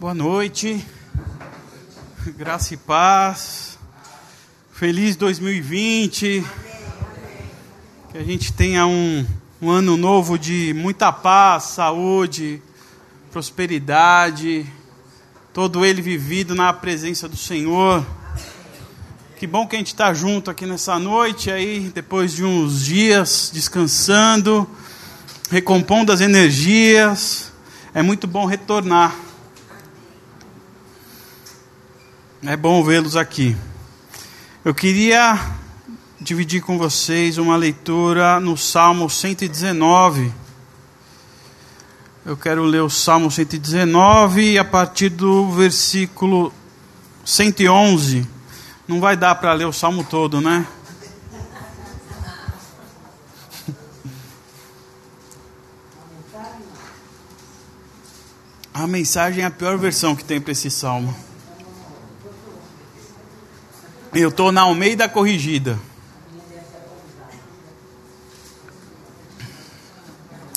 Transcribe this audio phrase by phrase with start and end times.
[0.00, 0.82] Boa noite,
[2.38, 3.78] graça e paz,
[4.72, 6.42] feliz 2020,
[8.10, 9.26] que a gente tenha um,
[9.60, 12.62] um ano novo de muita paz, saúde,
[13.30, 14.64] prosperidade,
[15.52, 18.02] todo ele vivido na presença do Senhor.
[19.36, 23.50] Que bom que a gente está junto aqui nessa noite, aí depois de uns dias
[23.52, 24.66] descansando,
[25.50, 27.52] recompondo as energias.
[27.92, 29.28] É muito bom retornar.
[32.42, 33.54] É bom vê-los aqui.
[34.64, 35.38] Eu queria
[36.18, 40.32] dividir com vocês uma leitura no Salmo 119.
[42.24, 46.50] Eu quero ler o Salmo 119 a partir do versículo
[47.26, 48.26] 111.
[48.88, 50.66] Não vai dar para ler o salmo todo, né?
[58.72, 61.14] A mensagem é a pior versão que tem para esse salmo.
[64.12, 65.78] Eu estou na Almeida Corrigida.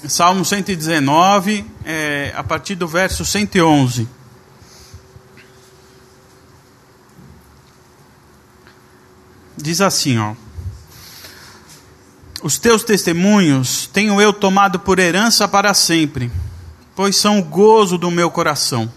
[0.08, 4.08] Salmo 119, é, a partir do verso 111.
[9.56, 10.34] Diz assim, ó.
[12.42, 16.32] Os teus testemunhos tenho eu tomado por herança para sempre,
[16.96, 18.92] pois são o gozo do meu coração.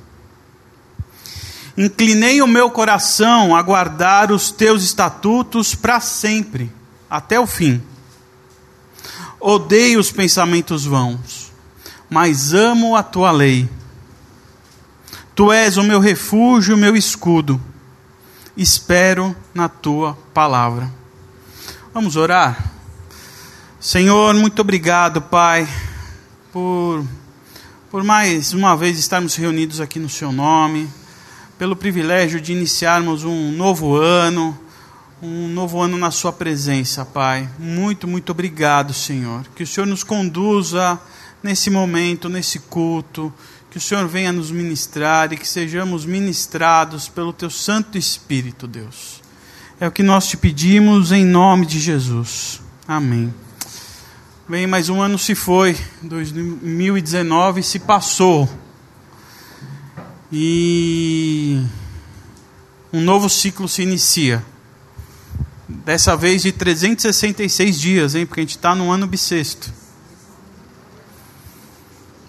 [1.76, 6.72] Inclinei o meu coração a guardar os teus estatutos para sempre,
[7.08, 7.82] até o fim.
[9.38, 11.52] Odeio os pensamentos vãos,
[12.08, 13.68] mas amo a tua lei.
[15.34, 17.60] Tu és o meu refúgio, o meu escudo.
[18.56, 20.90] Espero na tua palavra.
[21.92, 22.72] Vamos orar?
[23.78, 25.68] Senhor, muito obrigado, Pai,
[26.50, 27.04] por,
[27.90, 30.90] por mais uma vez estarmos reunidos aqui no Seu nome
[31.58, 34.58] pelo privilégio de iniciarmos um novo ano,
[35.22, 37.48] um novo ano na Sua presença, Pai.
[37.58, 39.44] Muito, muito obrigado, Senhor.
[39.54, 41.00] Que o Senhor nos conduza
[41.42, 43.32] nesse momento, nesse culto,
[43.70, 49.22] que o Senhor venha nos ministrar e que sejamos ministrados pelo Teu Santo Espírito, Deus.
[49.80, 52.60] É o que nós te pedimos em nome de Jesus.
[52.86, 53.32] Amém.
[54.48, 58.48] Bem, mais um ano se foi, 2019 se passou.
[60.38, 61.58] E
[62.92, 64.44] um novo ciclo se inicia.
[65.66, 68.26] Dessa vez de 366 dias, hein?
[68.26, 69.72] Porque a gente está no ano bissexto.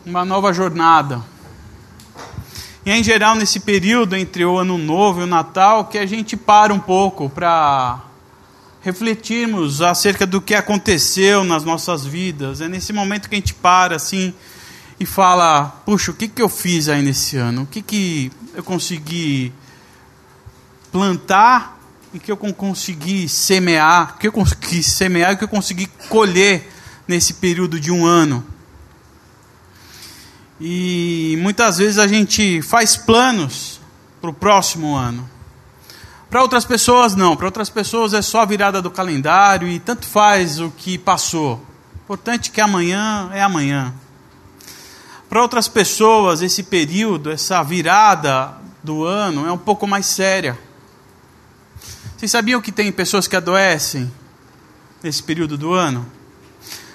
[0.05, 1.21] Uma nova jornada.
[2.85, 6.05] E é em geral, nesse período entre o Ano Novo e o Natal, que a
[6.05, 8.01] gente para um pouco para
[8.79, 12.61] refletirmos acerca do que aconteceu nas nossas vidas.
[12.61, 14.33] É nesse momento que a gente para, assim,
[14.99, 17.63] e fala: puxa, o que, que eu fiz aí nesse ano?
[17.63, 19.53] O que, que eu consegui
[20.91, 21.79] plantar
[22.13, 24.15] e que eu consegui semear?
[24.15, 26.71] O que eu consegui semear e o que eu consegui colher
[27.07, 28.43] nesse período de um ano?
[30.59, 33.79] E muitas vezes a gente faz planos
[34.19, 35.29] para o próximo ano.
[36.29, 37.37] Para outras pessoas, não.
[37.37, 41.63] Para outras pessoas é só a virada do calendário e tanto faz o que passou.
[42.03, 43.93] Importante que amanhã é amanhã.
[45.29, 50.57] Para outras pessoas, esse período, essa virada do ano é um pouco mais séria.
[52.15, 54.11] Vocês sabiam que tem pessoas que adoecem
[55.03, 56.05] nesse período do ano?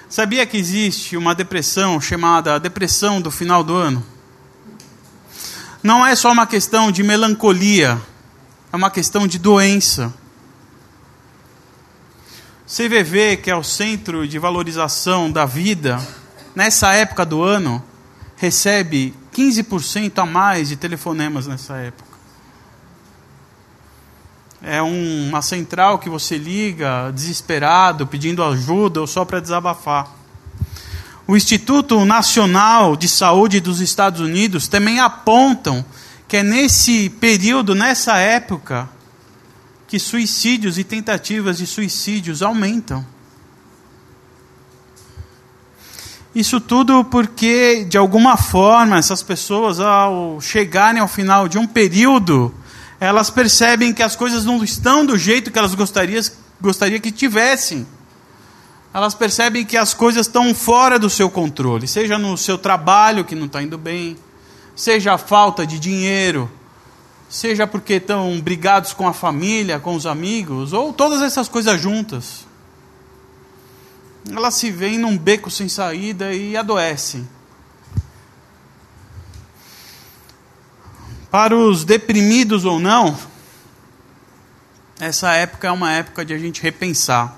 [0.09, 4.03] Sabia que existe uma depressão chamada depressão do final do ano?
[5.83, 8.01] Não é só uma questão de melancolia,
[8.71, 10.13] é uma questão de doença.
[12.65, 16.01] CVV, que é o Centro de Valorização da Vida,
[16.55, 17.83] nessa época do ano,
[18.43, 22.17] recebe 15% a mais de telefonemas nessa época.
[24.61, 30.13] É um, uma central que você liga desesperado, pedindo ajuda ou só para desabafar.
[31.25, 35.85] O Instituto Nacional de Saúde dos Estados Unidos também apontam
[36.27, 38.89] que é nesse período, nessa época,
[39.87, 43.05] que suicídios e tentativas de suicídios aumentam.
[46.35, 52.51] Isso tudo porque, de alguma forma, essas pessoas, ao chegarem ao final de um período,
[52.99, 56.23] elas percebem que as coisas não estão do jeito que elas gostariam,
[56.59, 57.85] gostaria que tivessem.
[58.91, 63.35] Elas percebem que as coisas estão fora do seu controle, seja no seu trabalho que
[63.35, 64.17] não está indo bem,
[64.75, 66.49] seja a falta de dinheiro,
[67.29, 72.45] seja porque estão brigados com a família, com os amigos, ou todas essas coisas juntas
[74.29, 77.27] elas se veem num beco sem saída e adoecem.
[81.29, 83.17] Para os deprimidos ou não,
[84.99, 87.35] essa época é uma época de a gente repensar,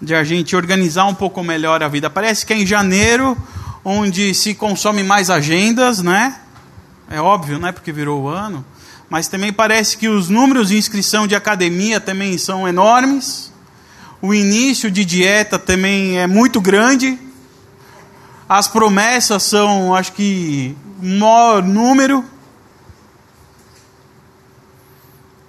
[0.00, 2.08] de a gente organizar um pouco melhor a vida.
[2.08, 3.36] Parece que é em janeiro
[3.84, 6.40] onde se consome mais agendas, né?
[7.10, 7.70] É óbvio, né?
[7.70, 8.64] Porque virou o ano.
[9.10, 13.52] Mas também parece que os números de inscrição de academia também são enormes.
[14.26, 17.18] O início de dieta também é muito grande.
[18.48, 22.24] As promessas são, acho que, maior número.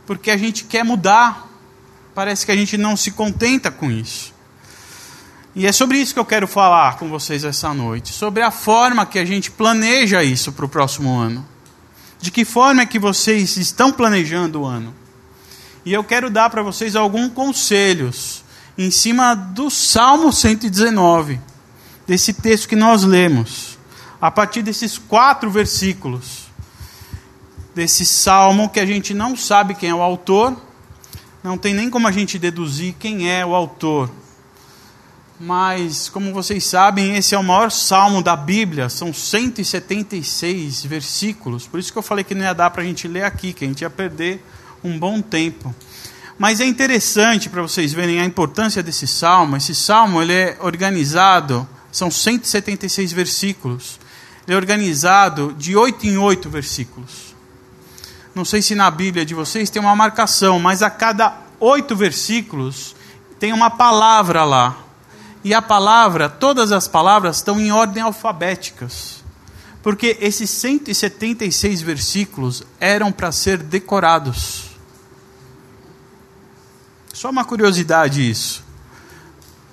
[0.05, 1.47] Porque a gente quer mudar.
[2.13, 4.33] Parece que a gente não se contenta com isso.
[5.55, 9.05] E é sobre isso que eu quero falar com vocês essa noite, sobre a forma
[9.05, 11.47] que a gente planeja isso para o próximo ano.
[12.19, 14.93] De que forma é que vocês estão planejando o ano?
[15.85, 18.43] E eu quero dar para vocês alguns conselhos
[18.77, 21.39] em cima do Salmo 119,
[22.05, 23.77] desse texto que nós lemos,
[24.19, 26.45] a partir desses quatro versículos,
[27.73, 30.55] desse salmo que a gente não sabe quem é o autor,
[31.43, 34.09] não tem nem como a gente deduzir quem é o autor
[35.39, 41.79] mas, como vocês sabem, esse é o maior salmo da Bíblia, são 176 versículos, por
[41.79, 43.67] isso que eu falei que não ia dar para a gente ler aqui, que a
[43.67, 44.43] gente ia perder
[44.83, 45.75] um bom tempo.
[46.37, 49.55] Mas é interessante para vocês verem a importância desse salmo.
[49.55, 53.99] Esse salmo ele é organizado, são 176 versículos.
[54.45, 57.33] Ele é organizado de oito em oito versículos.
[58.35, 62.93] Não sei se na Bíblia de vocês tem uma marcação, mas a cada oito versículos
[63.39, 64.77] tem uma palavra lá.
[65.41, 69.23] E a palavra, todas as palavras estão em ordem alfabéticas.
[69.81, 74.64] Porque esses 176 versículos eram para ser decorados.
[77.15, 78.61] Só uma curiosidade isso.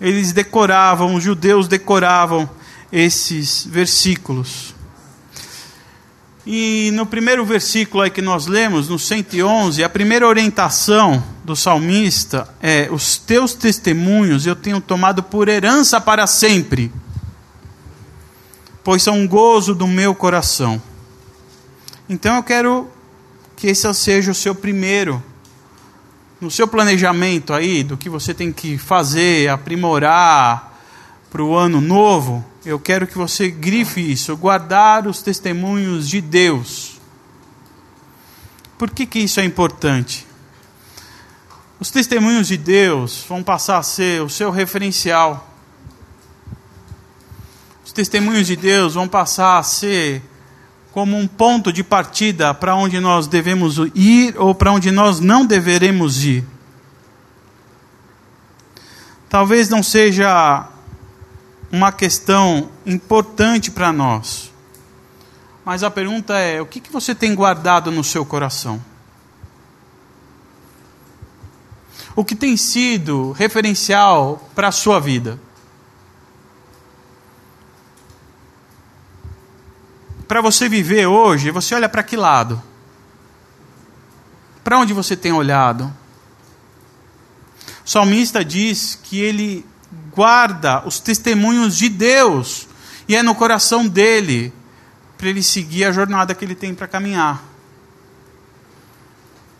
[0.00, 2.48] Eles decoravam, os judeus decoravam
[2.92, 4.76] esses versículos.
[6.46, 12.48] E no primeiro versículo aí que nós lemos, no 111, a primeira orientação do salmista
[12.62, 16.92] é: Os teus testemunhos eu tenho tomado por herança para sempre,
[18.84, 20.80] pois são um gozo do meu coração.
[22.08, 22.88] Então eu quero
[23.56, 25.20] que esse seja o seu primeiro,
[26.42, 30.78] no seu planejamento aí, do que você tem que fazer, aprimorar
[31.30, 37.00] para o ano novo eu quero que você grife isso, guardar os testemunhos de Deus.
[38.78, 40.26] Por que, que isso é importante?
[41.80, 45.48] Os testemunhos de Deus vão passar a ser o seu referencial.
[47.84, 50.22] Os testemunhos de Deus vão passar a ser
[50.92, 55.44] como um ponto de partida para onde nós devemos ir ou para onde nós não
[55.44, 56.44] deveremos ir.
[59.28, 60.68] Talvez não seja
[61.70, 64.52] uma questão importante para nós.
[65.64, 68.82] Mas a pergunta é: o que, que você tem guardado no seu coração?
[72.14, 75.40] O que tem sido referencial para a sua vida?
[80.32, 82.62] Para você viver hoje, você olha para que lado?
[84.64, 85.92] Para onde você tem olhado?
[87.84, 89.62] O salmista diz que ele
[90.10, 92.66] guarda os testemunhos de Deus
[93.06, 94.54] e é no coração dele
[95.18, 97.44] para ele seguir a jornada que ele tem para caminhar.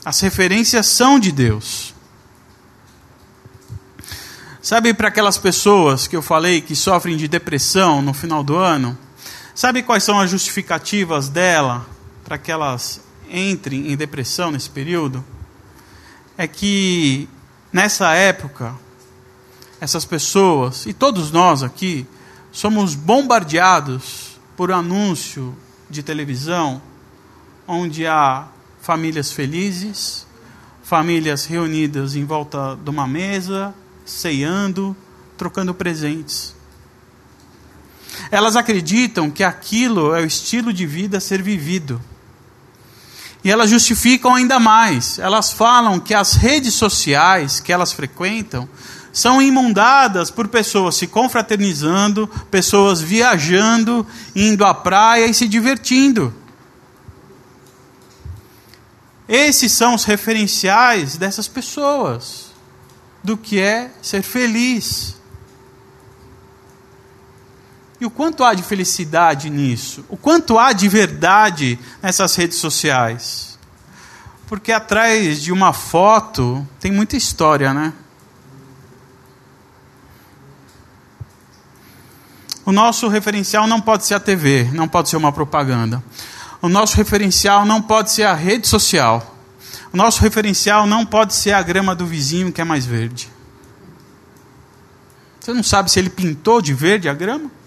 [0.03, 1.95] As referências são de Deus.
[4.63, 8.97] Sabe para aquelas pessoas que eu falei que sofrem de depressão no final do ano?
[9.55, 11.87] Sabe quais são as justificativas dela
[12.25, 15.23] para que elas entrem em depressão nesse período?
[16.39, 17.29] É que
[17.71, 18.75] nessa época
[19.79, 22.07] essas pessoas e todos nós aqui
[22.51, 25.55] somos bombardeados por um anúncio
[25.91, 26.81] de televisão
[27.67, 28.49] onde há
[28.81, 30.27] famílias felizes,
[30.83, 34.97] famílias reunidas em volta de uma mesa, ceando,
[35.37, 36.55] trocando presentes.
[38.31, 42.01] Elas acreditam que aquilo é o estilo de vida a ser vivido.
[43.45, 45.19] E elas justificam ainda mais.
[45.19, 48.69] Elas falam que as redes sociais que elas frequentam
[49.13, 56.33] são imundadas por pessoas se confraternizando, pessoas viajando, indo à praia e se divertindo.
[59.29, 62.53] Esses são os referenciais dessas pessoas
[63.23, 65.17] do que é ser feliz.
[68.03, 70.05] E o quanto há de felicidade nisso?
[70.09, 73.57] O quanto há de verdade nessas redes sociais?
[74.49, 77.93] Porque atrás de uma foto tem muita história, né?
[82.67, 86.03] O nosso referencial não pode ser a TV, não pode ser uma propaganda.
[86.61, 89.37] O nosso referencial não pode ser a rede social.
[89.93, 93.31] O nosso referencial não pode ser a grama do vizinho que é mais verde.
[95.39, 97.62] Você não sabe se ele pintou de verde a grama?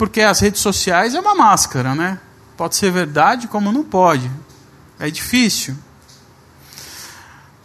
[0.00, 2.18] Porque as redes sociais é uma máscara, né?
[2.56, 4.30] Pode ser verdade, como não pode.
[4.98, 5.76] É difícil.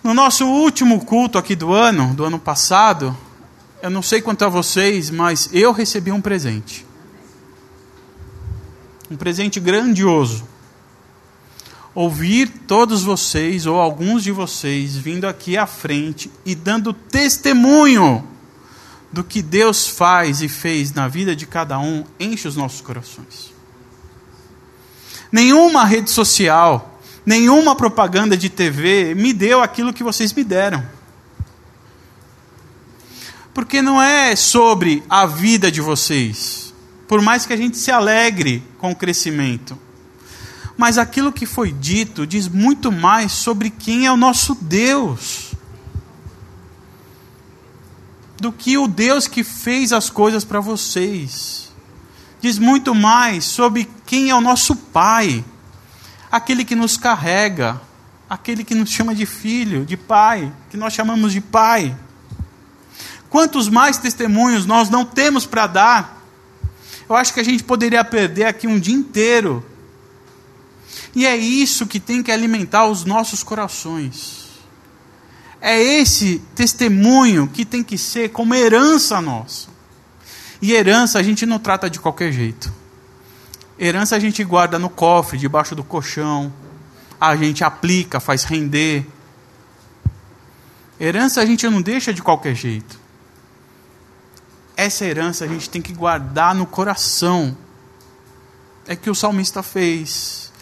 [0.03, 3.15] No nosso último culto aqui do ano, do ano passado,
[3.81, 6.85] eu não sei quanto a vocês, mas eu recebi um presente.
[9.09, 10.43] Um presente grandioso.
[11.93, 18.27] Ouvir todos vocês, ou alguns de vocês, vindo aqui à frente e dando testemunho
[19.15, 23.53] do que Deus faz e fez na vida de cada um, enche os nossos corações.
[25.31, 30.85] Nenhuma rede social, nenhuma propaganda de TV me deu aquilo que vocês me deram.
[33.53, 36.73] Porque não é sobre a vida de vocês,
[37.07, 39.79] por mais que a gente se alegre com o crescimento.
[40.75, 45.44] Mas aquilo que foi dito diz muito mais sobre quem é o nosso Deus
[48.45, 51.71] do que o Deus que fez as coisas para vocês.
[52.39, 55.43] Diz muito mais sobre quem é o nosso Pai
[56.31, 57.81] aquele que nos carrega,
[58.29, 61.95] aquele que nos chama de filho, de pai, que nós chamamos de pai.
[63.29, 66.25] Quantos mais testemunhos nós não temos para dar?
[67.07, 69.65] Eu acho que a gente poderia perder aqui um dia inteiro.
[71.15, 74.44] E é isso que tem que alimentar os nossos corações.
[75.67, 79.67] É esse testemunho que tem que ser como herança nossa.
[80.61, 82.71] E herança a gente não trata de qualquer jeito.
[83.79, 86.53] Herança a gente guarda no cofre, debaixo do colchão.
[87.19, 89.07] A gente aplica, faz render.
[90.99, 92.99] Herança a gente não deixa de qualquer jeito.
[94.77, 97.57] Essa herança a gente tem que guardar no coração.
[98.85, 100.53] É que o salmista fez.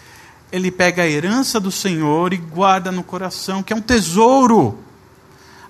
[0.50, 4.83] Ele pega a herança do Senhor e guarda no coração, que é um tesouro.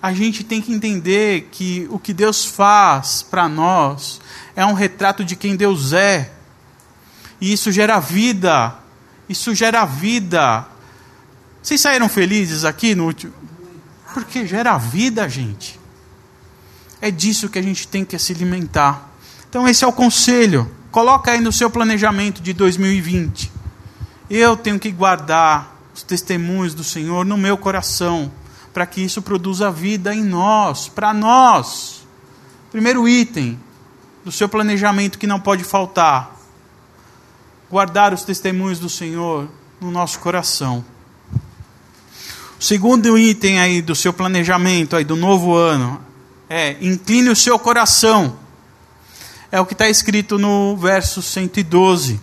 [0.03, 4.19] A gente tem que entender que o que Deus faz para nós
[4.53, 6.29] é um retrato de quem Deus é.
[7.39, 8.75] E isso gera vida.
[9.29, 10.67] Isso gera vida.
[11.61, 13.31] Vocês saíram felizes aqui no último?
[14.13, 15.79] Porque gera vida, gente.
[16.99, 19.09] É disso que a gente tem que se alimentar.
[19.49, 20.69] Então esse é o conselho.
[20.91, 23.49] Coloca aí no seu planejamento de 2020.
[24.29, 28.29] Eu tenho que guardar os testemunhos do Senhor no meu coração,
[28.73, 32.05] para que isso produza vida em nós, para nós.
[32.71, 33.59] Primeiro item
[34.25, 36.35] do seu planejamento que não pode faltar:
[37.69, 39.47] guardar os testemunhos do Senhor
[39.79, 40.83] no nosso coração.
[42.59, 46.01] O segundo item aí do seu planejamento aí do novo ano
[46.49, 48.37] é incline o seu coração.
[49.51, 52.19] É o que está escrito no verso 112.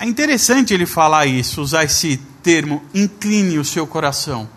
[0.00, 4.48] É interessante ele falar isso, usar esse termo, incline o seu coração.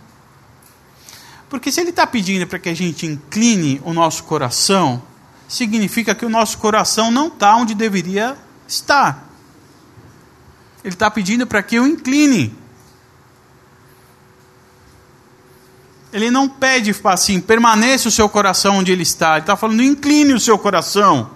[1.50, 5.04] Porque se ele está pedindo para que a gente incline o nosso coração,
[5.46, 9.26] significa que o nosso coração não está onde deveria Está.
[10.82, 12.56] Ele está pedindo para que eu incline.
[16.14, 19.32] Ele não pede assim, permaneça o seu coração onde ele está.
[19.32, 21.32] Ele está falando, incline o seu coração.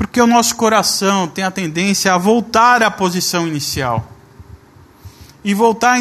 [0.00, 4.10] Porque o nosso coração tem a tendência a voltar à posição inicial.
[5.44, 5.98] E voltar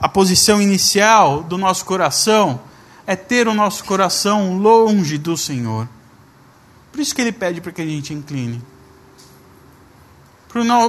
[0.00, 2.60] à posição inicial do nosso coração
[3.04, 5.88] é ter o nosso coração longe do Senhor.
[6.92, 8.62] Por isso que ele pede para que a gente incline.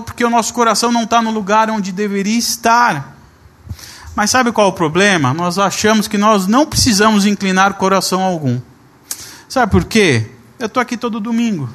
[0.05, 3.17] Porque o nosso coração não está no lugar onde deveria estar.
[4.15, 5.33] Mas sabe qual é o problema?
[5.33, 8.61] Nós achamos que nós não precisamos inclinar coração algum.
[9.49, 10.29] Sabe por quê?
[10.59, 11.67] Eu estou aqui todo domingo.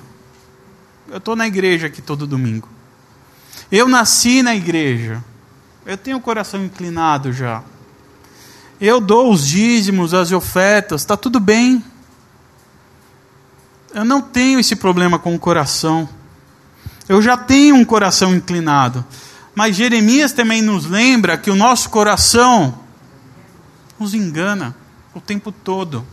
[1.10, 2.68] Eu estou na igreja aqui todo domingo.
[3.72, 5.24] Eu nasci na igreja.
[5.86, 7.62] Eu tenho o coração inclinado já.
[8.78, 11.82] Eu dou os dízimos, as ofertas, está tudo bem.
[13.94, 16.08] Eu não tenho esse problema com o coração.
[17.08, 19.04] Eu já tenho um coração inclinado.
[19.54, 22.80] Mas Jeremias também nos lembra que o nosso coração
[23.98, 24.76] nos engana
[25.14, 26.06] o tempo todo.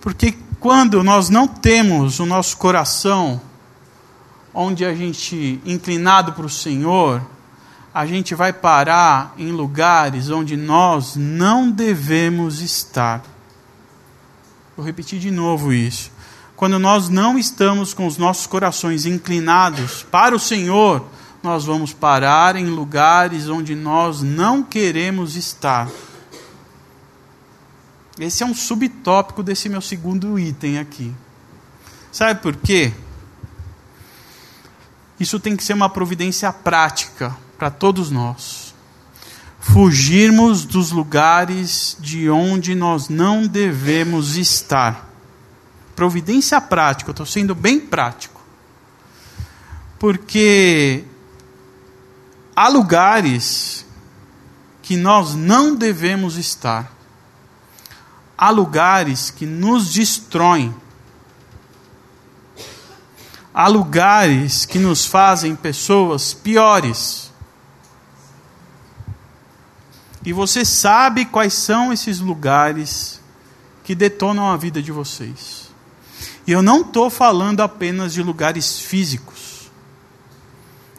[0.00, 3.38] Porque quando nós não temos o nosso coração
[4.54, 7.20] onde a gente inclinado para o Senhor,
[7.92, 13.22] a gente vai parar em lugares onde nós não devemos estar.
[14.74, 16.10] Vou repetir de novo isso.
[16.56, 21.04] Quando nós não estamos com os nossos corações inclinados para o Senhor,
[21.42, 25.90] nós vamos parar em lugares onde nós não queremos estar.
[28.18, 31.12] Esse é um subtópico desse meu segundo item aqui.
[32.12, 32.92] Sabe por quê?
[35.18, 38.74] Isso tem que ser uma providência prática para todos nós.
[39.58, 45.10] Fugirmos dos lugares de onde nós não devemos estar.
[45.96, 48.40] Providência prática, eu estou sendo bem prático.
[49.98, 51.04] Porque
[52.54, 53.86] há lugares
[54.82, 56.92] que nós não devemos estar.
[58.36, 60.74] Há lugares que nos destroem.
[63.52, 67.32] Há lugares que nos fazem pessoas piores.
[70.24, 73.20] E você sabe quais são esses lugares
[73.84, 75.70] que detonam a vida de vocês.
[76.46, 79.70] E eu não estou falando apenas de lugares físicos.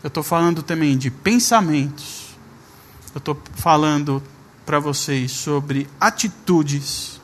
[0.03, 2.35] Eu estou falando também de pensamentos.
[3.13, 4.21] Eu estou falando
[4.65, 7.19] para vocês sobre atitudes.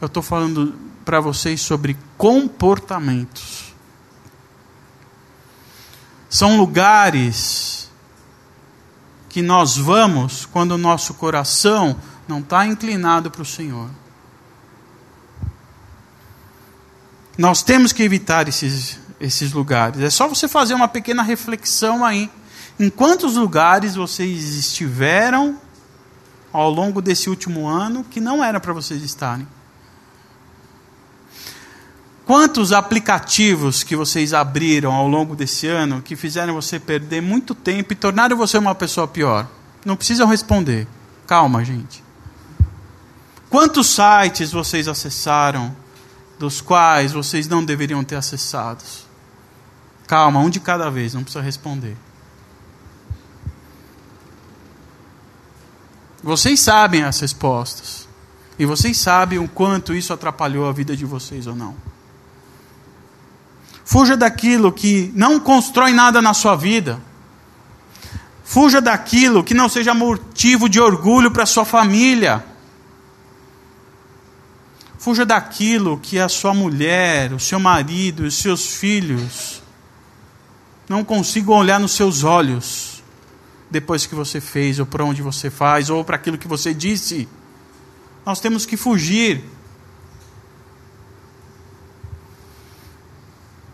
[0.00, 3.74] Eu estou falando para vocês sobre comportamentos.
[6.28, 7.90] São lugares
[9.28, 13.90] que nós vamos quando o nosso coração não está inclinado para o Senhor.
[17.36, 20.00] Nós temos que evitar esses, esses lugares.
[20.00, 22.30] É só você fazer uma pequena reflexão aí.
[22.78, 25.58] Em quantos lugares vocês estiveram
[26.52, 29.46] ao longo desse último ano que não era para vocês estarem?
[32.30, 37.92] Quantos aplicativos que vocês abriram ao longo desse ano que fizeram você perder muito tempo
[37.92, 39.48] e tornaram você uma pessoa pior?
[39.84, 40.86] Não precisam responder.
[41.26, 42.04] Calma, gente.
[43.48, 45.74] Quantos sites vocês acessaram
[46.38, 48.84] dos quais vocês não deveriam ter acessado?
[50.06, 51.96] Calma, um de cada vez, não precisa responder.
[56.22, 58.08] Vocês sabem as respostas.
[58.56, 61.90] E vocês sabem o quanto isso atrapalhou a vida de vocês ou não.
[63.90, 67.02] Fuja daquilo que não constrói nada na sua vida.
[68.44, 72.44] Fuja daquilo que não seja motivo de orgulho para sua família.
[74.96, 79.60] Fuja daquilo que a sua mulher, o seu marido, os seus filhos
[80.88, 83.02] não consigam olhar nos seus olhos
[83.68, 87.28] depois que você fez, ou para onde você faz, ou para aquilo que você disse.
[88.24, 89.42] Nós temos que fugir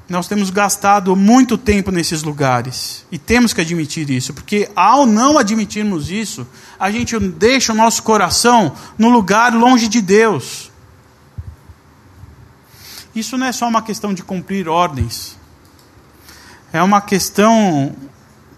[0.09, 5.37] Nós temos gastado muito tempo nesses lugares e temos que admitir isso, porque ao não
[5.37, 6.47] admitirmos isso,
[6.79, 10.71] a gente deixa o nosso coração no lugar longe de Deus.
[13.15, 15.37] Isso não é só uma questão de cumprir ordens,
[16.73, 17.93] é uma questão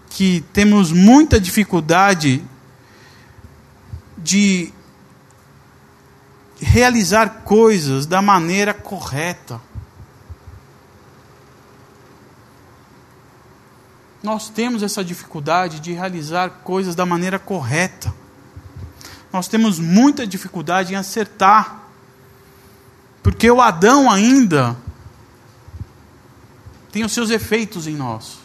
[0.09, 2.43] que temos muita dificuldade
[4.17, 4.71] de
[6.61, 9.61] realizar coisas da maneira correta.
[14.21, 18.13] Nós temos essa dificuldade de realizar coisas da maneira correta.
[19.31, 21.83] Nós temos muita dificuldade em acertar.
[23.23, 24.75] Porque o Adão ainda
[26.91, 28.39] tem os seus efeitos em nós.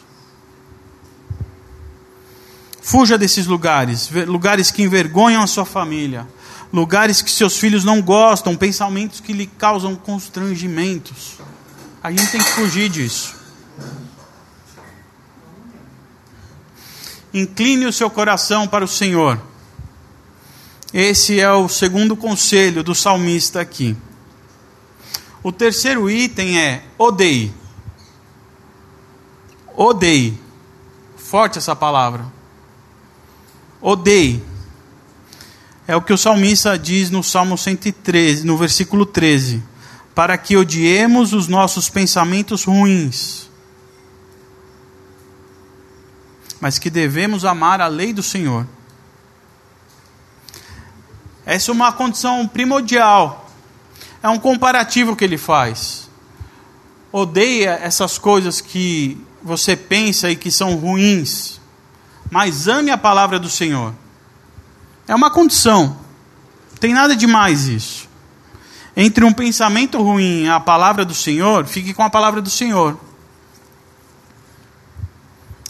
[2.81, 6.27] Fuja desses lugares, lugares que envergonham a sua família,
[6.71, 11.39] lugares que seus filhos não gostam, pensamentos que lhe causam constrangimentos.
[12.03, 13.35] A gente tem que fugir disso.
[17.35, 19.37] Incline o seu coração para o Senhor.
[20.93, 23.97] Esse é o segundo conselho do salmista aqui.
[25.43, 27.53] O terceiro item é odeie.
[29.75, 30.39] Odeie.
[31.17, 32.25] Forte essa palavra.
[33.81, 34.41] Odeie.
[35.85, 39.61] É o que o salmista diz no Salmo 113, no versículo 13.
[40.15, 43.45] Para que odiemos os nossos pensamentos ruins
[46.65, 48.65] mas que devemos amar a lei do Senhor.
[51.45, 53.47] Essa é uma condição primordial.
[54.23, 56.09] É um comparativo que ele faz.
[57.11, 61.61] Odeia essas coisas que você pensa e que são ruins,
[62.31, 63.93] mas ame a palavra do Senhor.
[65.07, 65.99] É uma condição.
[66.79, 68.09] Tem nada de mais isso.
[68.97, 72.99] Entre um pensamento ruim e a palavra do Senhor, fique com a palavra do Senhor.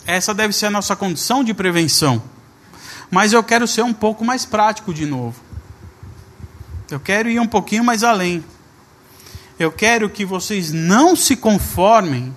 [0.06, 2.22] Essa deve ser a nossa condição de prevenção.
[3.10, 5.40] Mas eu quero ser um pouco mais prático de novo.
[6.90, 8.44] Eu quero ir um pouquinho mais além.
[9.58, 12.36] Eu quero que vocês não se conformem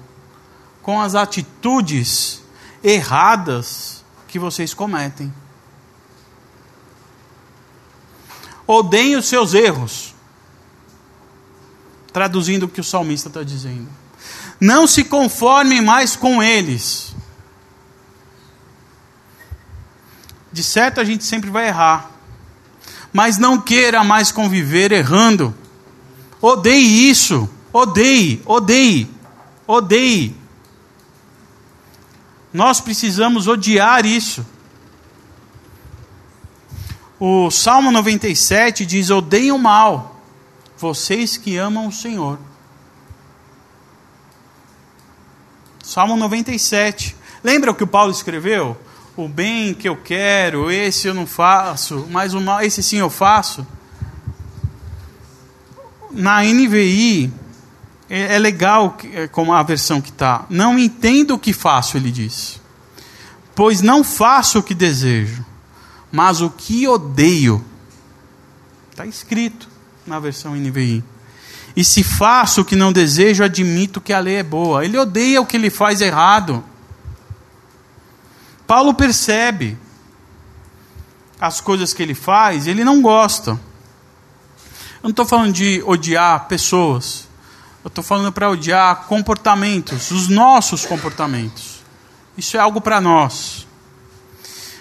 [0.82, 2.42] com as atitudes
[2.82, 5.32] erradas que vocês cometem.
[8.66, 10.14] Odeiem os seus erros.
[12.12, 13.88] traduzindo o que o salmista está dizendo.
[14.60, 17.14] Não se conformem mais com eles.
[20.52, 22.10] De certo a gente sempre vai errar.
[23.12, 25.54] Mas não queira mais conviver errando.
[26.40, 27.48] Odeie isso.
[27.72, 29.10] Odeie, odeie,
[29.66, 30.34] odeie.
[32.52, 34.44] Nós precisamos odiar isso.
[37.20, 40.20] O Salmo 97 diz: Odeiem o mal,
[40.76, 42.38] vocês que amam o Senhor.
[45.82, 47.16] Salmo 97.
[47.42, 48.76] Lembra o que o Paulo escreveu?
[49.18, 53.10] O bem que eu quero, esse eu não faço, mas o mal, esse sim eu
[53.10, 53.66] faço.
[56.12, 57.32] Na NVI,
[58.08, 60.46] é, é legal é, como a versão que está.
[60.48, 62.60] Não entendo o que faço, ele diz.
[63.56, 65.44] Pois não faço o que desejo,
[66.12, 67.64] mas o que odeio.
[68.88, 69.68] Está escrito
[70.06, 71.02] na versão NVI.
[71.74, 74.84] E se faço o que não desejo, admito que a lei é boa.
[74.84, 76.62] Ele odeia o que ele faz errado.
[78.68, 79.78] Paulo percebe
[81.40, 83.52] as coisas que ele faz, ele não gosta.
[83.52, 87.26] Eu não estou falando de odiar pessoas.
[87.82, 91.82] Eu estou falando para odiar comportamentos, os nossos comportamentos.
[92.36, 93.66] Isso é algo para nós.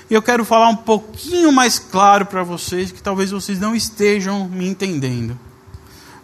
[0.10, 4.50] E eu quero falar um pouquinho mais claro para vocês, que talvez vocês não estejam
[4.50, 5.40] me entendendo.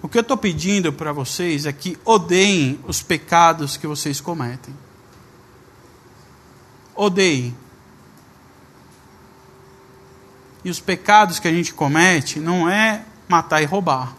[0.02, 4.76] O que eu estou pedindo para vocês é que odeiem os pecados que vocês cometem.
[6.96, 7.56] Odeiem.
[10.64, 14.16] E os pecados que a gente comete não é matar e roubar.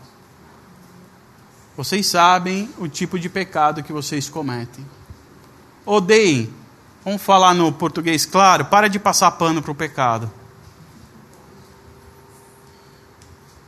[1.77, 4.85] Vocês sabem o tipo de pecado que vocês cometem.
[5.85, 6.53] Odeiem.
[7.05, 8.67] Vamos falar no português claro?
[8.67, 10.31] Para de passar pano para o pecado.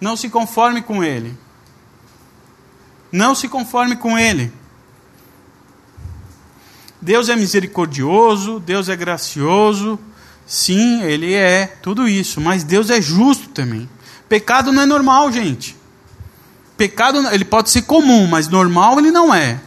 [0.00, 1.36] Não se conforme com ele.
[3.10, 4.52] Não se conforme com ele.
[7.00, 9.98] Deus é misericordioso, Deus é gracioso.
[10.46, 13.88] Sim, ele é tudo isso, mas Deus é justo também.
[14.28, 15.76] Pecado não é normal, gente.
[16.76, 19.60] Pecado ele pode ser comum, mas normal ele não é.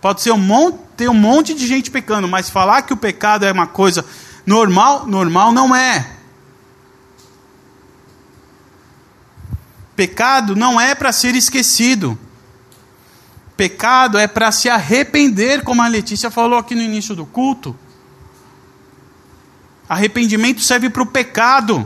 [0.00, 3.44] Pode ser um monte, ter um monte de gente pecando, mas falar que o pecado
[3.44, 4.04] é uma coisa
[4.46, 6.14] normal, normal não é.
[9.96, 12.16] Pecado não é para ser esquecido.
[13.58, 17.76] Pecado é para se arrepender, como a Letícia falou aqui no início do culto.
[19.88, 21.84] Arrependimento serve para o pecado.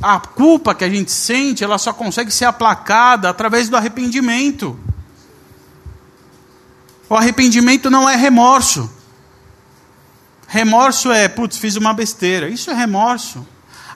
[0.00, 4.78] A culpa que a gente sente, ela só consegue ser aplacada através do arrependimento.
[7.08, 8.88] O arrependimento não é remorso.
[10.46, 12.48] Remorso é, putz, fiz uma besteira.
[12.48, 13.44] Isso é remorso.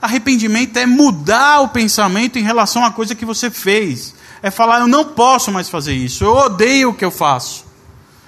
[0.02, 4.88] Arrependimento é mudar o pensamento em relação à coisa que você fez é falar: eu
[4.88, 7.66] não posso mais fazer isso, eu odeio o que eu faço.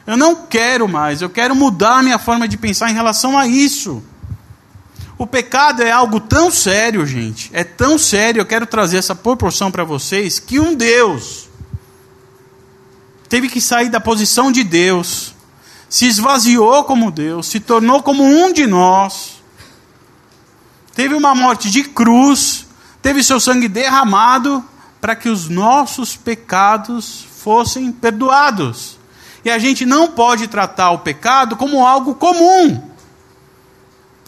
[0.06, 3.46] Eu não quero mais, eu quero mudar a minha forma de pensar em relação a
[3.46, 4.02] isso.
[5.16, 9.70] O pecado é algo tão sério, gente, é tão sério, eu quero trazer essa proporção
[9.70, 11.48] para vocês, que um Deus
[13.28, 15.34] teve que sair da posição de Deus,
[15.88, 19.42] se esvaziou como Deus, se tornou como um de nós,
[20.94, 22.66] teve uma morte de cruz,
[23.02, 24.64] teve seu sangue derramado
[25.00, 28.98] para que os nossos pecados fossem perdoados.
[29.44, 32.90] E a gente não pode tratar o pecado como algo comum,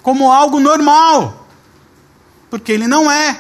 [0.03, 1.47] como algo normal,
[2.49, 3.39] porque ele não é.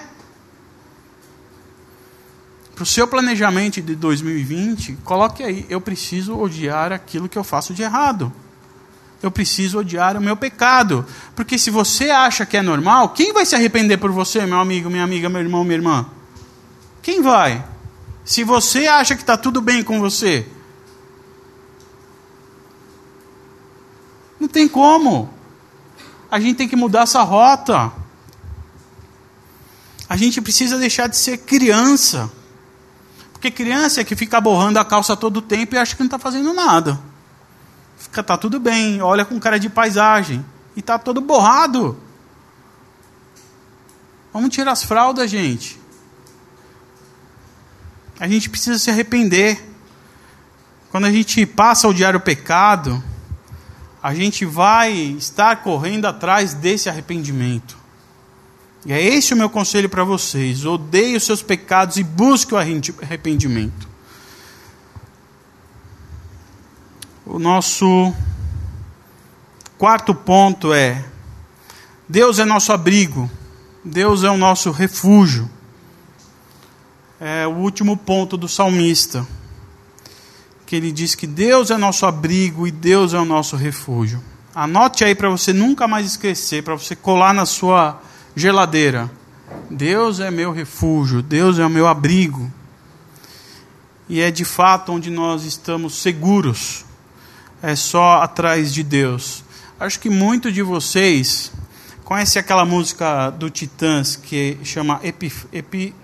[2.74, 7.72] Para o seu planejamento de 2020, coloque aí: eu preciso odiar aquilo que eu faço
[7.72, 8.32] de errado.
[9.22, 11.06] Eu preciso odiar o meu pecado.
[11.36, 14.90] Porque se você acha que é normal, quem vai se arrepender por você, meu amigo,
[14.90, 16.06] minha amiga, meu irmão, minha irmã?
[17.02, 17.66] Quem vai?
[18.24, 20.46] Se você acha que está tudo bem com você,
[24.38, 25.28] não tem como.
[26.30, 27.92] A gente tem que mudar essa rota.
[30.08, 32.30] A gente precisa deixar de ser criança.
[33.32, 36.06] Porque criança é que fica borrando a calça todo o tempo e acha que não
[36.06, 37.00] está fazendo nada.
[37.98, 40.44] Fica, tá tudo bem, olha com cara de paisagem.
[40.76, 41.98] E está todo borrado.
[44.32, 45.81] Vamos tirar as fraldas, gente.
[48.18, 49.68] A gente precisa se arrepender.
[50.90, 53.02] Quando a gente passa o pecado,
[54.02, 57.76] a gente vai estar correndo atrás desse arrependimento.
[58.84, 60.64] E é esse o meu conselho para vocês.
[60.64, 63.88] Odeie os seus pecados e busque o arrependimento.
[67.24, 68.12] O nosso
[69.78, 71.04] quarto ponto é:
[72.08, 73.30] Deus é nosso abrigo,
[73.84, 75.48] Deus é o nosso refúgio.
[77.24, 79.24] É o último ponto do salmista,
[80.66, 84.20] que ele diz que Deus é nosso abrigo e Deus é o nosso refúgio.
[84.52, 88.02] Anote aí para você nunca mais esquecer, para você colar na sua
[88.34, 89.08] geladeira.
[89.70, 92.50] Deus é meu refúgio, Deus é o meu abrigo.
[94.08, 96.84] E é de fato onde nós estamos seguros.
[97.62, 99.44] É só atrás de Deus.
[99.78, 101.52] Acho que muito de vocês
[102.02, 105.94] conhece aquela música do Titãs que chama Epi, Epi,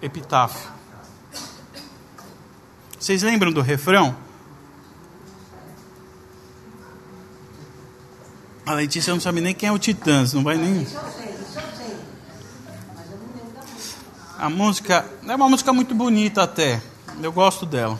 [0.00, 0.70] Epitáfio.
[2.98, 4.16] Vocês lembram do refrão?
[8.66, 10.86] A Letícia não sabe nem quem é o Titãs, não vai nem.
[14.38, 16.82] A música é uma música muito bonita até.
[17.22, 17.98] Eu gosto dela.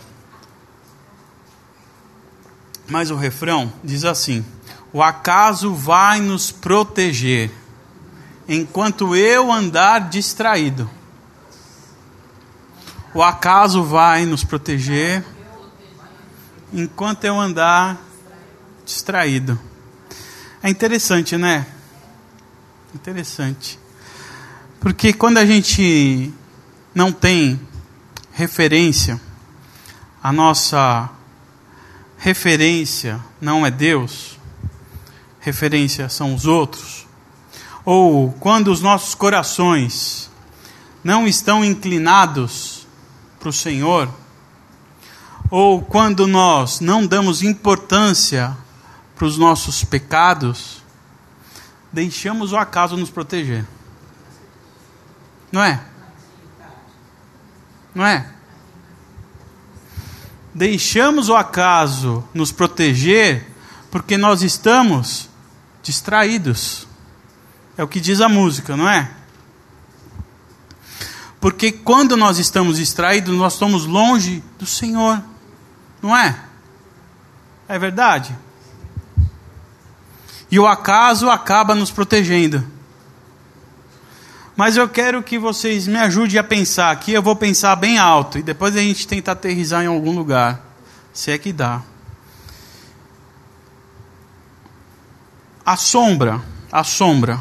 [2.89, 4.45] Mas o refrão diz assim:
[4.93, 7.51] O acaso vai nos proteger
[8.49, 10.91] enquanto eu andar distraído.
[13.15, 15.25] O acaso vai nos proteger
[16.73, 17.99] enquanto eu andar
[18.85, 19.59] distraído.
[20.63, 21.67] É interessante, né?
[22.95, 23.79] Interessante.
[24.81, 26.33] Porque quando a gente
[26.95, 27.61] não tem
[28.33, 29.21] referência,
[30.23, 31.09] a nossa
[32.19, 34.39] referência não é Deus,
[35.41, 37.07] referência são os outros,
[37.85, 40.29] ou quando os nossos corações
[41.05, 42.76] não estão inclinados
[43.47, 44.13] para o Senhor,
[45.49, 48.57] ou quando nós não damos importância
[49.15, 50.83] para os nossos pecados,
[51.93, 53.65] deixamos o acaso nos proteger.
[55.53, 55.81] Não é?
[57.95, 58.33] Não é?
[60.53, 63.47] Deixamos o acaso nos proteger
[63.93, 65.31] porque nós estamos
[65.85, 66.89] distraídos.
[67.79, 69.09] É o que diz a música, não é?
[71.47, 75.23] Porque quando nós estamos distraídos, nós estamos longe do Senhor.
[76.03, 76.41] Não é?
[77.69, 78.37] É verdade?
[80.51, 82.67] E o acaso acaba nos protegendo.
[84.57, 87.13] Mas eu quero que vocês me ajudem a pensar aqui.
[87.13, 90.61] Eu vou pensar bem alto e depois a gente tenta aterrizar em algum lugar.
[91.13, 91.81] Se é que dá.
[95.65, 97.41] A sombra, a sombra,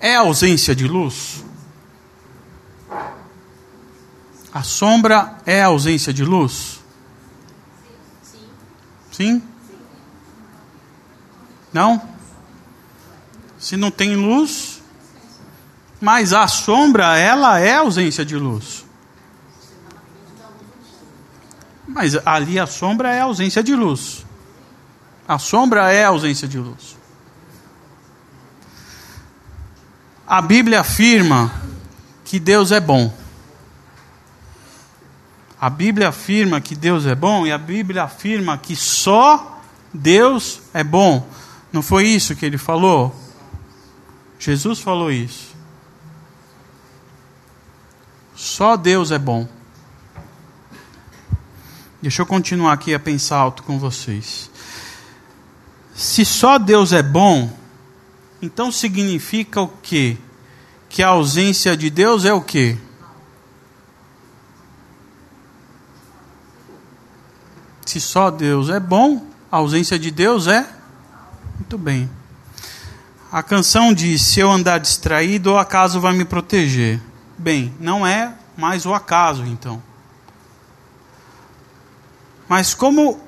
[0.00, 1.43] é a ausência de luz?
[4.54, 6.80] A sombra é a ausência de luz?
[9.10, 9.40] Sim?
[9.40, 9.42] Sim?
[11.72, 12.00] Não?
[13.58, 14.80] Se não tem luz,
[16.00, 18.84] mas a sombra, ela é ausência de luz.
[21.88, 24.24] Mas ali a sombra é ausência de luz.
[25.26, 26.96] A sombra é ausência de luz.
[30.24, 31.52] A Bíblia afirma
[32.24, 33.23] que Deus é bom.
[35.64, 39.62] A Bíblia afirma que Deus é bom e a Bíblia afirma que só
[39.94, 41.26] Deus é bom.
[41.72, 43.16] Não foi isso que ele falou?
[44.38, 45.56] Jesus falou isso.
[48.36, 49.48] Só Deus é bom.
[52.02, 54.50] Deixa eu continuar aqui a pensar alto com vocês.
[55.94, 57.50] Se só Deus é bom,
[58.42, 60.18] então significa o quê?
[60.90, 62.76] Que a ausência de Deus é o quê?
[67.94, 70.68] Se só Deus é bom, a ausência de Deus é?
[71.54, 72.10] Muito bem.
[73.30, 77.00] A canção diz: Se eu andar distraído, o acaso vai me proteger.
[77.38, 79.80] Bem, não é mais o acaso, então.
[82.48, 83.20] Mas como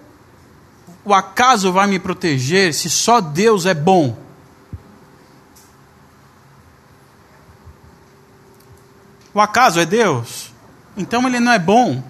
[1.04, 4.18] o acaso vai me proteger se só Deus é bom?
[9.32, 10.52] O acaso é Deus?
[10.96, 12.02] Então ele não é bom.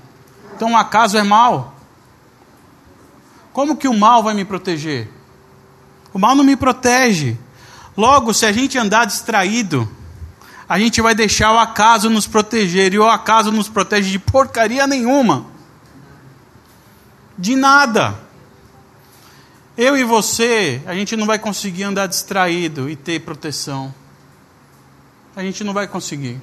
[0.54, 1.75] Então o acaso é mal.
[3.56, 5.08] Como que o mal vai me proteger?
[6.12, 7.38] O mal não me protege.
[7.96, 9.90] Logo, se a gente andar distraído,
[10.68, 12.92] a gente vai deixar o acaso nos proteger.
[12.92, 15.46] E o acaso nos protege de porcaria nenhuma.
[17.38, 18.20] De nada.
[19.74, 23.94] Eu e você, a gente não vai conseguir andar distraído e ter proteção.
[25.34, 26.38] A gente não vai conseguir.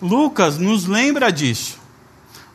[0.00, 1.83] Lucas nos lembra disso.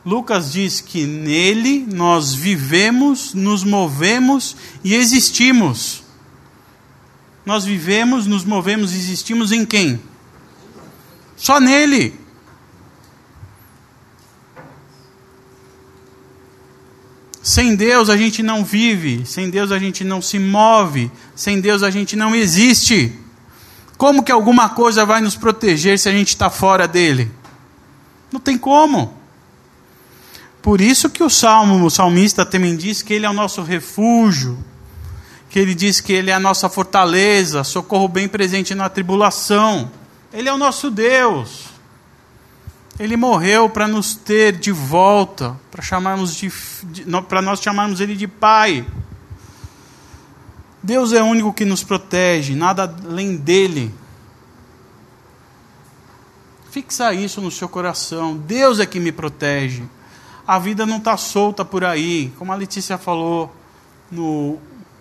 [0.04, 6.02] Lucas diz que nele nós vivemos, nos movemos e existimos.
[7.44, 10.00] Nós vivemos, nos movemos, existimos em quem?
[11.36, 12.18] Só nele.
[17.42, 21.82] Sem Deus a gente não vive, sem Deus a gente não se move, sem Deus
[21.82, 23.12] a gente não existe.
[23.98, 27.30] Como que alguma coisa vai nos proteger se a gente está fora dele?
[28.32, 29.19] Não tem como.
[30.62, 34.58] Por isso que o salmo, o salmista também diz que ele é o nosso refúgio,
[35.48, 39.90] que ele diz que ele é a nossa fortaleza, socorro bem presente na tribulação.
[40.32, 41.70] Ele é o nosso Deus.
[42.98, 46.52] Ele morreu para nos ter de volta, para chamarmos de,
[46.84, 48.86] de para nós chamarmos ele de pai.
[50.82, 53.94] Deus é o único que nos protege, nada além dele.
[56.70, 58.36] Fixa isso no seu coração.
[58.36, 59.82] Deus é que me protege.
[60.50, 62.32] A vida não está solta por aí.
[62.36, 63.54] Como a Letícia falou
[64.10, 64.58] no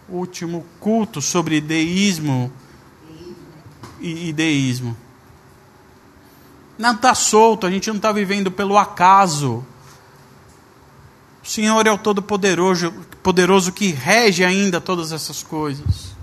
[0.07, 2.53] último culto sobre deísmo
[3.99, 4.95] e deísmo.
[6.77, 9.65] Não está solto, a gente não está vivendo pelo acaso.
[11.43, 16.15] O Senhor é o Todo-Poderoso poderoso que rege ainda todas essas coisas.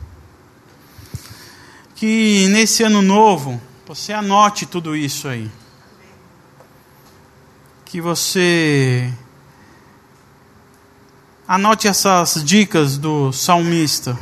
[1.97, 5.51] Que nesse ano novo você anote tudo isso aí.
[7.87, 9.11] Que você
[11.49, 14.19] anote essas dicas do salmista.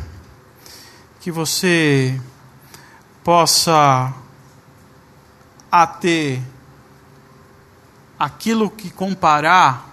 [1.20, 2.20] Que você
[3.24, 4.14] possa
[5.72, 6.40] a ter
[8.18, 9.92] aquilo que comparar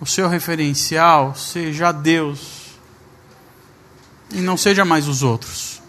[0.00, 2.70] o seu referencial seja Deus
[4.32, 5.80] e não seja mais os outros.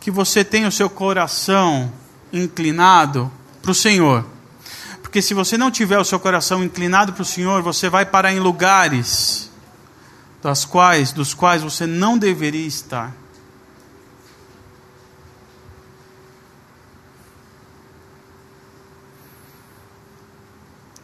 [0.00, 1.92] Que você tenha o seu coração
[2.32, 3.30] inclinado
[3.62, 4.33] para o Senhor.
[5.14, 8.32] Porque se você não tiver o seu coração inclinado para o Senhor, você vai parar
[8.32, 9.48] em lugares
[10.42, 13.14] das quais, dos quais você não deveria estar.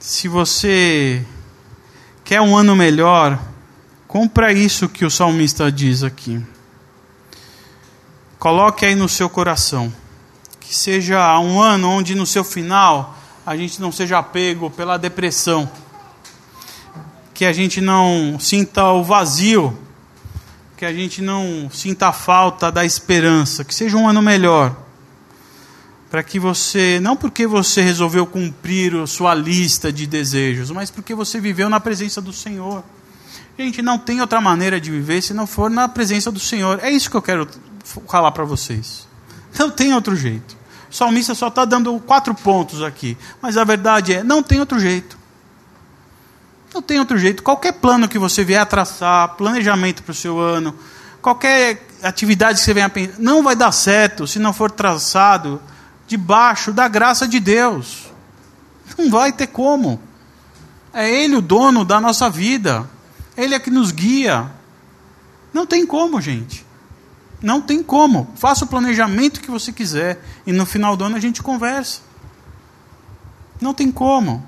[0.01, 1.25] se você
[2.25, 3.41] quer um ano melhor,
[4.09, 6.45] compra isso que o salmista diz aqui.
[8.41, 9.93] Coloque aí no seu coração.
[10.59, 13.20] Que seja um ano onde no seu final
[13.51, 15.69] a gente não seja apego pela depressão.
[17.35, 19.77] Que a gente não sinta o vazio.
[20.77, 23.65] Que a gente não sinta a falta da esperança.
[23.65, 24.77] Que seja um ano melhor
[26.09, 31.15] para que você, não porque você resolveu cumprir a sua lista de desejos, mas porque
[31.15, 32.85] você viveu na presença do Senhor.
[33.59, 36.79] Gente, não tem outra maneira de viver se não for na presença do Senhor.
[36.83, 37.49] É isso que eu quero
[38.07, 39.09] falar para vocês.
[39.59, 40.60] Não tem outro jeito.
[40.91, 43.17] O salmista só está dando quatro pontos aqui.
[43.41, 45.17] Mas a verdade é, não tem outro jeito.
[46.75, 47.43] Não tem outro jeito.
[47.43, 50.75] Qualquer plano que você vier a traçar, planejamento para o seu ano,
[51.23, 55.61] qualquer atividade que você venha a pensar, não vai dar certo se não for traçado
[56.07, 58.11] debaixo da graça de Deus.
[58.99, 60.01] Não vai ter como.
[60.93, 62.89] É Ele o dono da nossa vida.
[63.37, 64.51] Ele é que nos guia.
[65.53, 66.67] Não tem como, gente.
[67.43, 68.31] Não tem como.
[68.37, 70.23] Faça o planejamento que você quiser.
[70.47, 72.01] E no final do ano a gente conversa.
[73.61, 74.45] Não tem como.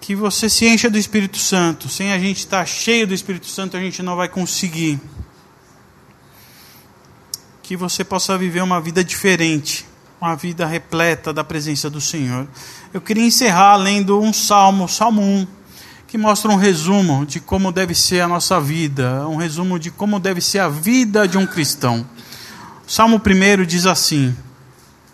[0.00, 1.88] Que você se encha do Espírito Santo.
[1.88, 5.00] Sem a gente estar cheio do Espírito Santo, a gente não vai conseguir
[7.66, 9.84] que você possa viver uma vida diferente,
[10.20, 12.46] uma vida repleta da presença do Senhor.
[12.94, 15.46] Eu queria encerrar lendo um salmo, Salmo 1,
[16.06, 20.20] que mostra um resumo de como deve ser a nossa vida, um resumo de como
[20.20, 22.06] deve ser a vida de um cristão.
[22.86, 24.36] O Salmo 1 diz assim: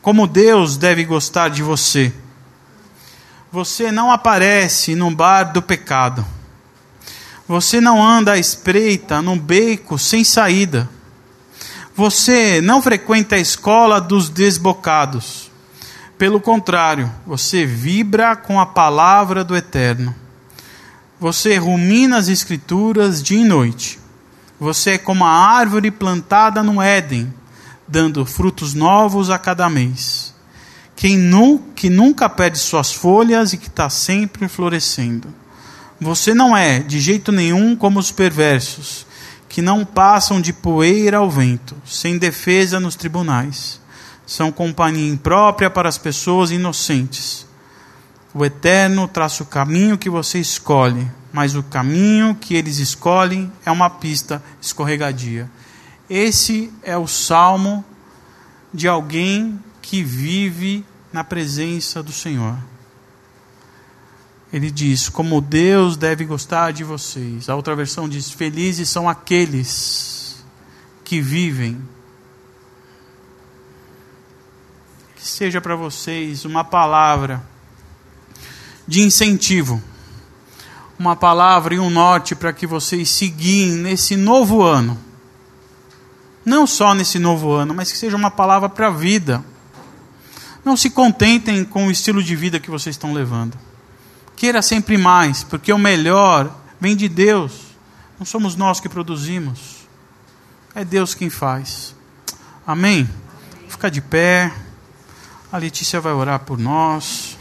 [0.02, 2.12] Como Deus deve gostar de você.
[3.50, 6.24] Você não aparece no bar do pecado.
[7.48, 10.88] Você não anda à espreita num beco sem saída.
[11.94, 15.50] Você não frequenta a escola dos desbocados.
[16.16, 20.21] Pelo contrário, você vibra com a palavra do Eterno.
[21.22, 23.96] Você rumina as Escrituras dia e noite.
[24.58, 27.32] Você é como a árvore plantada no Éden,
[27.86, 30.34] dando frutos novos a cada mês.
[30.96, 35.28] Quem nu, que nunca perde suas folhas e que está sempre florescendo.
[36.00, 39.06] Você não é, de jeito nenhum, como os perversos
[39.48, 43.80] que não passam de poeira ao vento, sem defesa nos tribunais.
[44.26, 47.46] São companhia imprópria para as pessoas inocentes.
[48.34, 53.70] O Eterno traça o caminho que você escolhe, mas o caminho que eles escolhem é
[53.70, 55.50] uma pista escorregadia.
[56.08, 57.84] Esse é o salmo
[58.72, 62.56] de alguém que vive na presença do Senhor
[64.52, 67.48] ele diz: Como Deus deve gostar de vocês.
[67.48, 70.44] A outra versão diz: Felizes são aqueles
[71.02, 71.80] que vivem.
[75.16, 77.42] Que seja para vocês uma palavra
[78.86, 79.82] de incentivo,
[80.98, 84.98] uma palavra e um norte para que vocês seguirem nesse novo ano.
[86.44, 89.44] Não só nesse novo ano, mas que seja uma palavra para a vida.
[90.64, 93.56] Não se contentem com o estilo de vida que vocês estão levando.
[94.36, 97.52] Queira sempre mais, porque o melhor vem de Deus.
[98.18, 99.86] Não somos nós que produzimos.
[100.74, 101.94] É Deus quem faz.
[102.66, 103.08] Amém?
[103.68, 104.52] Fica de pé.
[105.50, 107.31] A Letícia vai orar por nós.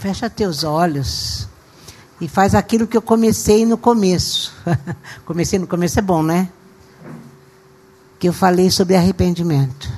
[0.00, 1.46] Fecha teus olhos
[2.18, 4.50] e faz aquilo que eu comecei no começo.
[5.26, 6.48] comecei no começo é bom, né?
[8.18, 9.92] Que eu falei sobre arrependimento.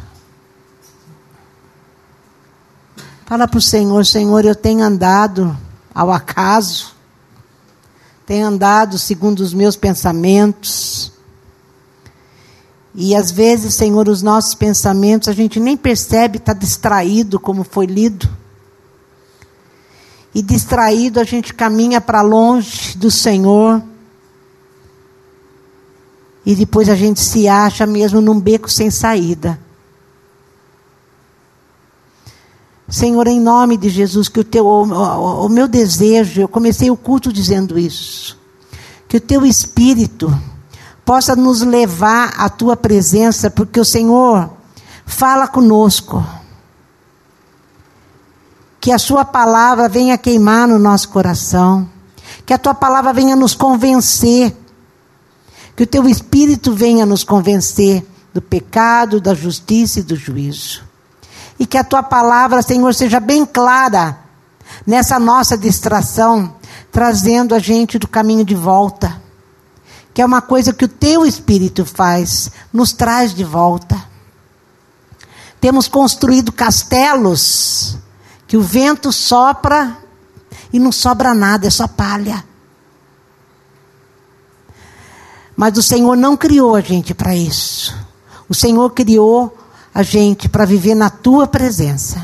[3.25, 5.57] Fala para o Senhor, Senhor, eu tenho andado
[5.95, 6.97] ao acaso,
[8.27, 11.13] tenho andado segundo os meus pensamentos.
[12.93, 17.87] E às vezes, Senhor, os nossos pensamentos a gente nem percebe, está distraído, como foi
[17.87, 18.29] lido
[20.35, 23.83] e distraído a gente caminha para longe do Senhor.
[26.45, 29.59] E depois a gente se acha mesmo num beco sem saída.
[32.89, 36.97] Senhor, em nome de Jesus, que o teu o, o, meu desejo, eu comecei o
[36.97, 38.39] culto dizendo isso,
[39.09, 40.31] que o teu espírito
[41.05, 44.51] possa nos levar à tua presença, porque o Senhor
[45.07, 46.23] fala conosco
[48.83, 51.89] que a Sua palavra venha queimar no nosso coração,
[52.45, 54.57] que a Tua palavra venha nos convencer,
[55.77, 58.05] que o Teu Espírito venha nos convencer
[58.35, 60.83] do pecado, da justiça e do juízo.
[61.61, 64.19] E que a Tua palavra, Senhor, seja bem clara
[64.85, 66.57] nessa nossa distração,
[66.91, 69.23] trazendo a gente do caminho de volta.
[70.13, 73.97] Que é uma coisa que o Teu Espírito faz, nos traz de volta.
[75.61, 78.02] Temos construído castelos
[78.53, 79.97] que o vento sopra
[80.71, 82.45] e não sobra nada, é só palha.
[85.57, 87.97] Mas o Senhor não criou a gente para isso.
[88.47, 89.57] O Senhor criou
[89.95, 92.21] a gente para viver na tua presença.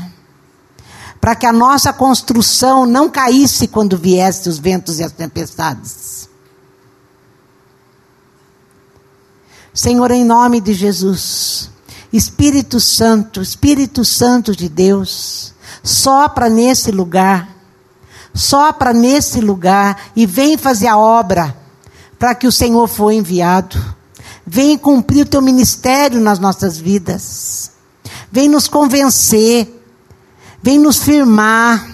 [1.19, 6.29] Para que a nossa construção não caísse quando viessem os ventos e as tempestades.
[9.73, 11.71] Senhor, em nome de Jesus,
[12.13, 17.49] Espírito Santo, Espírito Santo de Deus, Sopra nesse lugar.
[18.33, 21.57] Sopra nesse lugar e vem fazer a obra
[22.17, 23.77] para que o Senhor foi enviado.
[24.45, 27.71] Vem cumprir o teu ministério nas nossas vidas.
[28.31, 29.67] Vem nos convencer.
[30.61, 31.87] Vem nos firmar.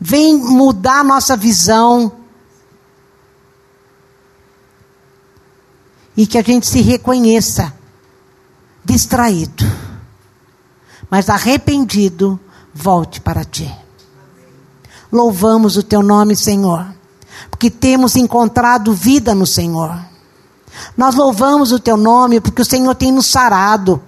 [0.00, 2.12] Vem mudar nossa visão.
[6.16, 7.74] E que a gente se reconheça
[8.86, 9.64] distraído,
[11.10, 12.40] mas arrependido
[12.76, 13.74] volte para ti.
[15.10, 16.86] Louvamos o teu nome, Senhor,
[17.50, 19.98] porque temos encontrado vida no Senhor.
[20.94, 24.02] Nós louvamos o teu nome porque o Senhor tem nos sarado.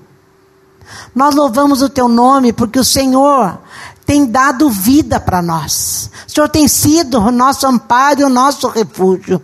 [1.14, 3.58] Nós louvamos o teu nome porque o Senhor
[4.04, 6.10] tem dado vida para nós.
[6.26, 9.42] O Senhor tem sido o nosso amparo e o nosso refúgio.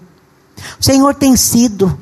[0.79, 1.99] O Senhor tem sido.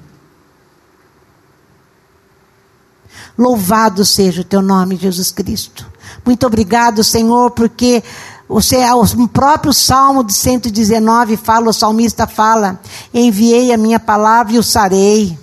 [3.38, 5.91] Louvado seja o teu nome, Jesus Cristo.
[6.24, 8.02] Muito obrigado, Senhor, porque
[8.48, 12.80] o próprio Salmo de 119 fala, o salmista fala:
[13.12, 15.38] Enviei a minha palavra e o sarei.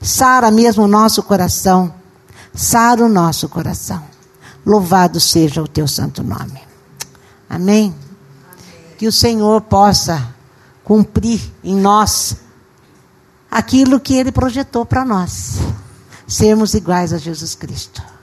[0.00, 1.92] Sara mesmo o nosso coração.
[2.54, 4.02] Sara o nosso coração.
[4.64, 6.60] Louvado seja o teu santo nome.
[7.48, 7.94] Amém?
[7.94, 7.94] Amém.
[8.96, 10.34] Que o Senhor possa
[10.84, 12.36] cumprir em nós
[13.50, 15.58] aquilo que Ele projetou para nós.
[16.26, 18.15] Sermos iguais a Jesus Cristo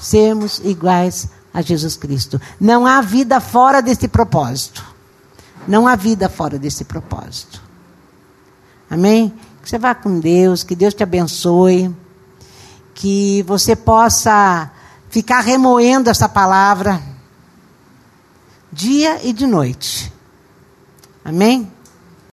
[0.00, 2.40] sermos iguais a Jesus Cristo.
[2.58, 4.84] Não há vida fora desse propósito.
[5.68, 7.62] Não há vida fora desse propósito.
[8.88, 9.32] Amém?
[9.62, 11.94] Que você vá com Deus, que Deus te abençoe,
[12.94, 14.70] que você possa
[15.08, 17.00] ficar remoendo essa palavra
[18.72, 20.12] dia e de noite.
[21.24, 21.70] Amém?